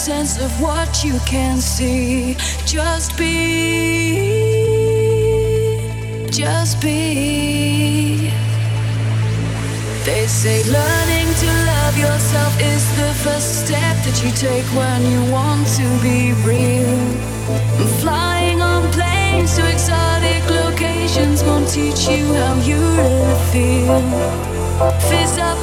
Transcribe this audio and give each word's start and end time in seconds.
Sense 0.00 0.40
of 0.40 0.50
what 0.62 1.04
you 1.04 1.18
can 1.26 1.58
see. 1.60 2.34
Just 2.64 3.18
be, 3.18 3.36
just 6.30 6.80
be. 6.80 8.30
They 10.06 10.26
say 10.26 10.64
learning 10.64 11.28
to 11.42 11.48
love 11.72 11.98
yourself 11.98 12.58
is 12.62 12.82
the 12.96 13.12
first 13.24 13.66
step 13.66 13.96
that 14.06 14.16
you 14.24 14.30
take 14.32 14.64
when 14.72 15.02
you 15.12 15.20
want 15.30 15.66
to 15.76 15.86
be 16.00 16.32
real. 16.48 16.96
Flying 18.00 18.62
on 18.62 18.90
planes 18.92 19.54
to 19.56 19.68
exotic 19.70 20.42
locations 20.48 21.44
won't 21.44 21.68
teach 21.68 22.08
you 22.08 22.24
how 22.40 22.54
you 22.64 22.80
really 22.96 23.36
feel. 23.52 24.00
Face 25.10 25.36
up 25.36 25.59